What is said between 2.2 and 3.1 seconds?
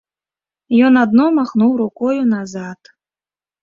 назад.